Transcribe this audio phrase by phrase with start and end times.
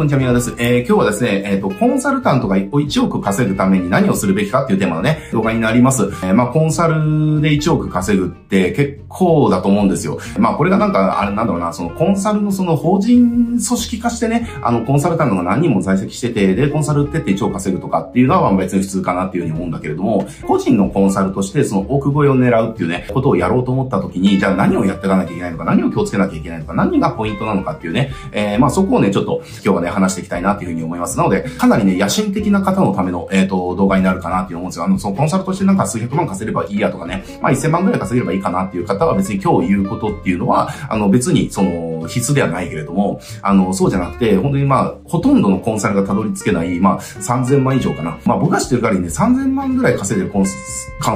[0.00, 0.54] こんにちは、みなです。
[0.56, 6.04] えー、今日はですね、えっ、ー、と、コンサルタントが1億稼ぐために何をするべきかっていうテーマのね、動画になります。
[6.04, 10.18] えー、まあ、コンサルで1億稼ぐって結構だと思うんですよ。
[10.38, 31.16] まあ、これがなんか、あれなんだろうな、そのコンサルのその法人組織化してね、あの、コンサルタントが何人も在籍してて、で、コンサルってって1億稼ぐとかっていうのは別に普通かなっていうふうに思うんだけれども、個人のコンサルとしてその億超えを狙うっていうね、ことをやろうと思った時に、じゃあ何をやっていかなきゃいけないのか、何を気をつけなきゃいけないのか、何がポイントなのかっていうね、えー、まあ、そこをね、ちょっと今日はね、話していきたいなっていうふうに思います。
[31.16, 34.84] なので、かなりね、野心的な方のための、えっ、ー、と、動画になるかなっていう思うんですよ。
[34.84, 48.18] あの、そのコンサルとしてなんか数百万稼げればいいやとかね、まあ1000万ぐらい稼げればいいかなっていう方は別に今日言うことっていうのは、あの、別にその、必須ではないけれども、あの、そうじゃなくて、本当にまあ、ほとんどのコンサルがたどり着けない、まあ、3000万以上かな。
[48.24, 50.44] まあ、僕が知ってる限りね、3000万ぐらい稼いでるコン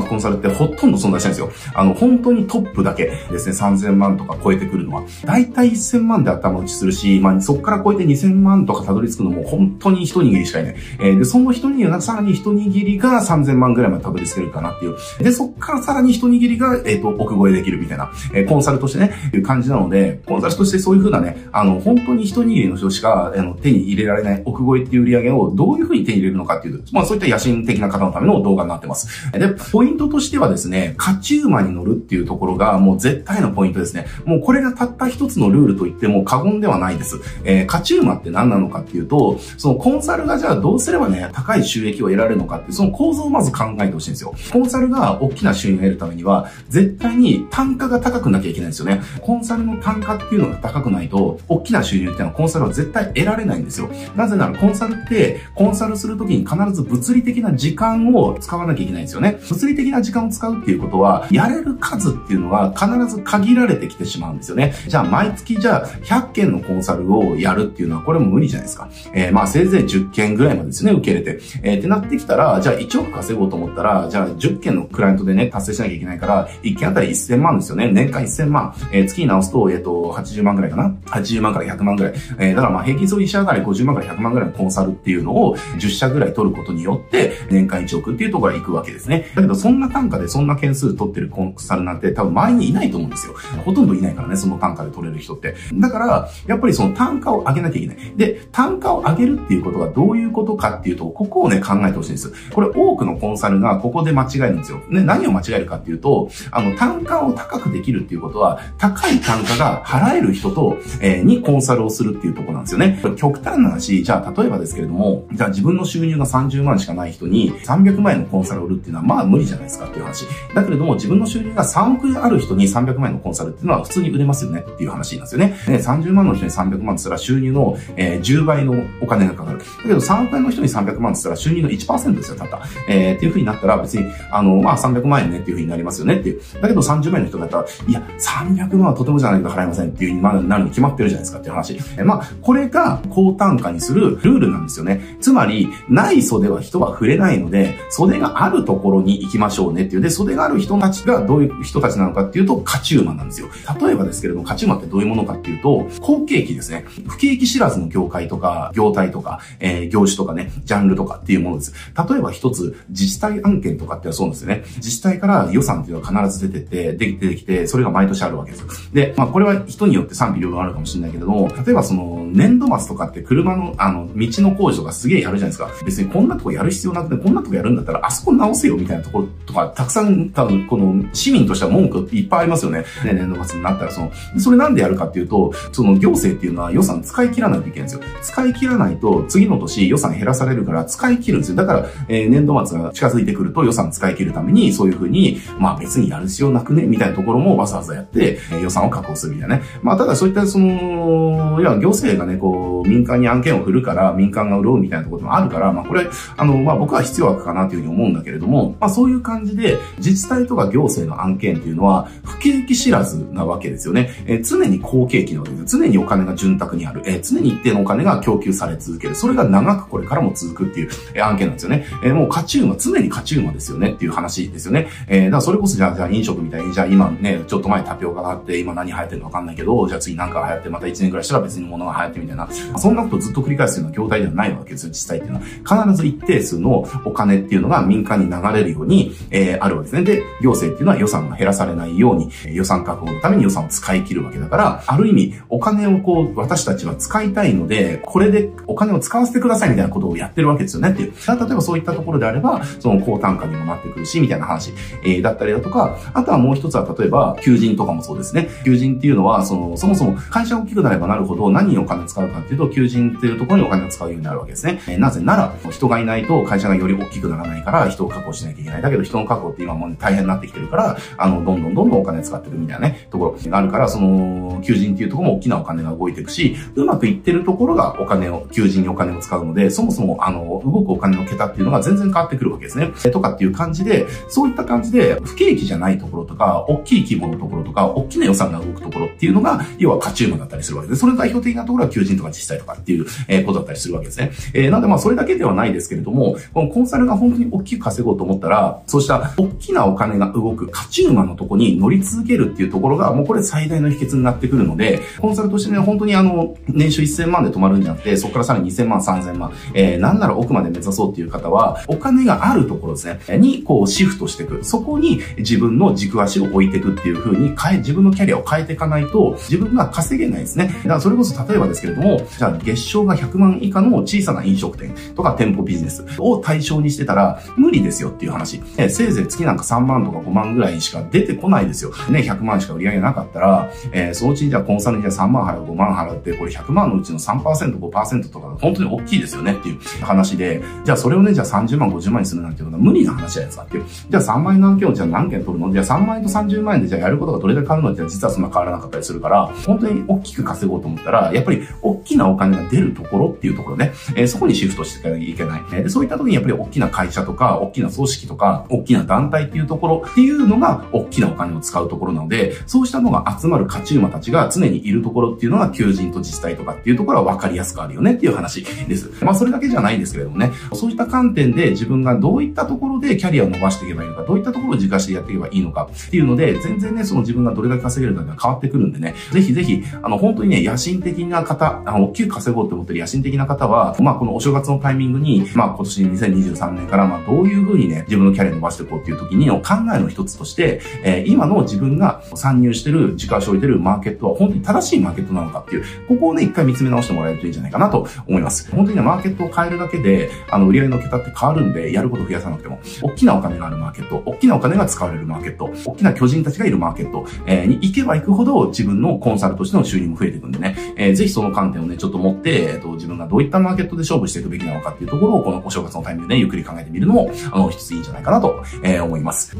[0.09, 1.51] コンサルってほとんど存在しないんですよ。
[1.75, 5.03] あの、本当にトップだけですね、3000万とか超えてくるのは。
[5.25, 10.77] だいたい1000万で頭打ちするし、まあ、そこから超えて2000万とかたどり着くのも本当に一握りしかいない。
[11.01, 14.97] えー、で、その一握りがさらに一握りが3000万ぐらいまでたどり着けるかなっていう。
[15.19, 29.31] で、そこからさらに一握りが、えっ、ー、と、奥越えできるみたいな、えー、コンサルとしてね、いう感じなので、コンサルとしてそういう風なね、あの、本当に一握りの人しか、あの、手に入れられない奥越えっていう売り上げをどういう風に手に入れるのかっていう、まあそういった野心的な方のための動画になってます。
[29.33, 34.07] で、ポイントとしてはですね、勝ち馬に乗るっていうところがもう絶対のポイントですね。
[34.25, 37.21] もうこれがたった一つのルールと言っても過言ではないです。
[37.45, 44.35] えー、勝ち馬って何なのなのかっていうと、そのコンサルがじゃあどうすればね、高い収益を得られるのかって、その構造をまず考えてほしいんですよ。
[44.53, 49.01] コンサルが大きな収入を得るためには、絶対に単価が高くなきゃいけないんですよね。
[49.21, 53.89] コンサルの単価っていうのが高くないと、大きな収入っていうのはコンサルは絶対得られないんですよ。
[54.17, 59.39] なぜならコンサルって、コンサルするときに必ず物理的な時間を使わなきゃいけないんですよね。
[59.49, 64.75] 物理的な時間を使うっていうことは、やれる数っていうのは必ず限られてきてしまうんですよね。
[64.89, 68.89] じゃあ毎月じゃあ100件のコンサルをやるっていうのはこれも無理じゃないですか。
[69.15, 71.41] えー、まあせいぜい10件ぐらいまでですね、受け入れて。
[71.63, 77.89] えー、ってなってきたら、じゃあ1億稼ごうと思ったら、じゃあ10件のクライアントでね、達成しなきゃいけないから、1件あたり1000万ですよね。
[77.91, 78.75] 年間1000万。
[78.93, 80.95] えー、月に直すと、えっ、ー、と、80万ぐらいかな。
[81.07, 82.15] 80万から100万ぐらい。
[82.39, 89.27] えー、だからまあ平均総利者上がり50万から100万ぐらいのコンサルっていうのを10社ぐらい取ることによって、年間1億っていうところへ行くわけですね。
[89.35, 93.35] だけどそんな単価でそんな件数取ってるコンサルなんて多分周りにいないと思うんですよ。
[93.65, 95.55] ほとんどいないからね、その単価で取れる人って。
[95.75, 97.97] だから、やっぱりその単価を上げなきゃいけない。
[98.17, 102.33] で、で単価を上げるっていうことがどういうことかっていうと、ここをね、考えてほしいんです。
[102.53, 104.79] これ多くのコンサルがここで間違えるんですよ。
[104.89, 113.01] ね、何を間違えるかっていうと、あの、単価を高くできるっていうことは、高い単価が払える人と、えー、にコンサルをするっていうとこなんですよね。
[113.17, 120.27] 極端な話、じゃあ例えばですけれども、じゃあ自分の収入が30万しかない人に300万円のコンサルを売るっていうのはまあ無理じゃないですかっていう話。
[120.55, 125.49] だけれども自分の収入が3億円ある人に300万円のコンサルっていうのは普通に売れますよねっていう話なんですよね。
[125.69, 129.59] ね30万の人に300万って言ったら収入の、えー、10倍のお金がかかる。
[129.59, 132.61] だけど3億円の人に300万って言ったら収入の1%ですよ、たった。
[132.89, 136.41] えー、っていう風になったら別に、あの、まあ300万円ねっていう風になりますよねっていう。
[136.61, 141.75] だけど30万円の人だったら、いや、300万はとてもじゃないと払いませんっていう風になるに決まってるじゃないですかっていう話。
[141.75, 145.17] えー、まあ、これが高単価にするルールなんですよね。
[145.21, 150.03] つまり、ない袖は人は触れないので、袖があるところに行きましょうねっていう。
[150.03, 153.49] で、袖がある人たちがどういう人たちなのかっていうと、勝ち馬なんですよ。
[153.81, 156.85] 例えばですけれども、勝ち馬ってどういうものかっていうと、好景気ですね。
[157.07, 161.75] 不景気知らずの業界とか、業態とか、えー、業種とかね、ジャンルとかっていうものです。
[162.09, 164.65] 例えば一つ、自治体案件とかってそうなんですよね。
[164.77, 168.65] 自治体から予算っていうのは必ず出てて、で出てきて、それが毎年あるわけです。
[168.93, 175.71] で、まあこれは人によって賛否両論あるかもしれないけれども、例えばその、年度末とかって車の、あの、道の工事とかすげえやるじゃないですか。
[175.85, 182.85] 別にこんなとこやる必要なくて、こんなとこやるんだったら、あそこ直せよみたいなところとか、たくさん多分、この市民としては文句いっぱいありますよね。
[183.05, 187.94] ね、年度末になったら、その、それなんでやるかっていうと、その行政っていうのは予算使い切らないといけないんですよ。
[188.23, 191.57] 使い切らないと、次の年予算減らされるから使い切るんですよ。
[191.57, 199.63] だから、えー、年度末が近づいてくると予算使い切るために、そういうふうに、まあ別にやる必要なくね、みたいなところもわざわざやって、えー、予算を確保するみたいなね。
[199.83, 206.07] まあただそういったその、いや、行政がね、こう、民間に案件を振るから、民間が潤うみたいなところもあるから、まあこれ、
[206.37, 214.11] あの、まあ僕は必要悪かなというふうに思うんだけれども、まあそういう感じで、自治体とか行政の案件っていうのは、不景気知らずなわけですよね。
[214.27, 215.79] えー、常に好景気なわけです。
[215.79, 217.03] 常にお金が潤沢にある。
[217.07, 219.15] えー、常に一定のお金が供給され続ける。
[219.15, 221.87] それが長くこれからも続くっていう、えー、案件なんですよね。
[222.03, 224.89] えー、もう勝ち馬、常に勝ち馬ですよねっていう話ですよね。
[225.07, 232.49] えー、だからそれこそじゃあ、じゃあ飲食みたいに、じゃあ今ね、ちょっと前タピオカがあって、今何流行ってるのかわかんないけど、じゃあ次なんか流行って、また1年くらいしたら別に物が流行ってみたいな。
[232.79, 235.87] そんなことずっと繰り返すような業態ではないわけですよ、実際っていうのは。
[235.87, 240.05] 必ず一定数のお金っていうのが民間に流れるように、えー、あるわけですね。
[240.05, 251.13] で、行政っていうのは予算が減らされないように、予算確保のために予算を使い切るわけだから、ある意味、お金をこう、私たちは使いたいので、で、これでお金を使わせてくださいみたいなことをやってるわけですよねっていう。
[251.27, 254.73] 例えばそういったところであれば、その高単価にもなってくるし、みたいな話、
[255.05, 258.49] えー、だったりだとか、あとはもう一つは例えば、求人とかもそうですね。
[258.65, 264.81] 求人っていうのは、その、そもそも会社大きくなればなるほど何にお金使うかっていうと、求人っていうところにお金を使うようになるわけですね。
[264.87, 268.83] えー、なぜなら、人がいないと会社がより大きくならないから、人を確保しなきゃいけない。
[268.83, 282.93] だけど人の確保って今もう大変になってきてるから、あの、どんどんどんどんお金使ってるみたいなね、ところがあるから、その、求人っていうところも大きなお金が動いていくし、うまくいってるところころがお金を、求人にお金を使うので、そもそも、あの、動くお金の桁っていうのが全然変わってくるわけですね。
[283.11, 294.33] とかっていう感じで、そういった感じで、不景気じゃないところとか、大きい規模のところとか、大きな予算が動くところっていうのが、要は勝ち馬だったりするわけで、それの代表的なところは求人とか自治体とかっていう、えことだったりするわけですね。
[294.53, 314.65] えー、なんでまあそれだけではないですけれども、このコンサルが本当に大きく稼ごうと思ったら、そうした大きなお金が動く勝ち馬のとこに乗り続けるっていうところが、もうこれ最大の秘訣になってくるので、コンサルとしてね、本当にあの、年収1000万で止まるんじゃなくて、そこからさらに2000万、3000万、えー、なんなら奥まで目指そうっていう方は、お金があるところですね、にこうシフトしていく。
[314.65, 320.67] そこに自分の軸足を置いていくっていう風に変え、自分のキャリアを変えていかないと、自分が稼げないですね。
[320.67, 328.63] だからそれこそ例えばですけれども、じゃあ月賞が100万以下の小さな飲食店とか店舗ビジネスを対象にしてたら、無理ですよっていう話。
[328.77, 331.93] えせいぜい月なんか3万とか5万ぐらいしか出てこないですよ。
[332.11, 343.85] ね、100万しか売り上げなかったら、えー、そのうちにじゃあコンサルにじゃあ3万払う、5万払って、これ100万のうちの3%、5%とか本当に大きいですよねっていう話で、じゃあそれをね、じゃあ30万、50万にするなんていうのは無理な話じゃないですかっていう。
[344.11, 345.73] じゃあ3万円の案件をじゃあ何件取るの？
[345.73, 348.05] じゃあ3万円と30万円でじゃあやることがどれだけ変わるの？
[348.05, 355.83] って実はそんな変わらなかったりするから、本当に大きく稼ごうと思ったら、やっぱり大きなお金が出るところっていうところね、えー、そこにシフトしていかなきゃいけない。
[355.83, 369.11] でそういった時にやっぱり大きな会社とか、大きな組織とか、大きな団体っていうところっていうのが、大きなお金を使うところなので、そうしたのが集まる勝ち馬たちが常にいるところっていうのが、求人と自治体とかっていうところは分かりやすくあるよねっていう話です。
[369.25, 398.71] まあ、それだけじゃないんですけれどもね、そういった観点で自分がどういったところでキャリアを伸ばしていけばいいのか、どういったところを自家してやっていけばいいのかっていうので、全然ね、その自分がどれだけ稼げるかが変わってくるんでね、ぜひぜひ、あの、本当にね、野心的な方、あの、大きく稼ごうと思ってる野心的な方は、まあ、このお正月のタイミングに、まあ、今年2023年から、まあ、どういうふうにね、自分のキャリア伸ばしていこうっていう時にの考えの一つとして、えー、今の自分が参入してる、自家足を置いてるマーケットは本当に正しいマーケットなのかっていう、ここをね、一回見つめ直してもらえるといいんじゃないかなと思います。
[398.71, 419.57] 本当にね、マーケットを変えるだけで、あの、売り上げの桁って変わるんで、やること増やさなくても、大きなお金があるマーケット、大きなお金が使われるマーケット、大きな巨人たちがいるマーケット、えー、に行けば行くほど自分のコンサルとしての収入も増えていくんでね、えー、ぜひその観点をね、ちょっと持って、えっ、ー、と、自分がどういったマーケットで勝負していくべきなのかっていうところを、このお正月のタイミングでね、ゆっくり考えてみるのも、あの、一ついいんじゃないかなと、えー、思います。